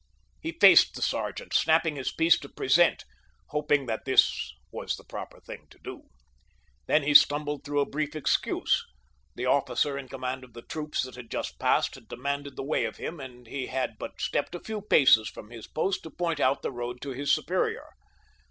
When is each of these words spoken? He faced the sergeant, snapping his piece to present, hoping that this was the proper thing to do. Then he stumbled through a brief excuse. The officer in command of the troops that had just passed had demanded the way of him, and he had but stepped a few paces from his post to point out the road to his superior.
He 0.39 0.53
faced 0.59 0.95
the 0.95 1.03
sergeant, 1.03 1.53
snapping 1.53 1.95
his 1.95 2.11
piece 2.11 2.39
to 2.39 2.49
present, 2.49 3.05
hoping 3.49 3.85
that 3.85 4.03
this 4.03 4.51
was 4.71 4.95
the 4.95 5.03
proper 5.03 5.39
thing 5.39 5.67
to 5.69 5.77
do. 5.77 6.09
Then 6.87 7.03
he 7.03 7.13
stumbled 7.13 7.63
through 7.63 7.81
a 7.81 7.85
brief 7.85 8.15
excuse. 8.15 8.83
The 9.35 9.45
officer 9.45 9.99
in 9.99 10.07
command 10.09 10.43
of 10.43 10.53
the 10.53 10.63
troops 10.63 11.03
that 11.03 11.13
had 11.13 11.29
just 11.29 11.59
passed 11.59 11.93
had 11.93 12.07
demanded 12.07 12.55
the 12.55 12.63
way 12.63 12.85
of 12.85 12.97
him, 12.97 13.19
and 13.19 13.45
he 13.45 13.67
had 13.67 13.99
but 13.99 14.19
stepped 14.19 14.55
a 14.55 14.59
few 14.63 14.81
paces 14.81 15.29
from 15.29 15.51
his 15.51 15.67
post 15.67 16.01
to 16.01 16.09
point 16.09 16.39
out 16.39 16.63
the 16.63 16.71
road 16.71 16.99
to 17.03 17.11
his 17.11 17.31
superior. 17.31 17.85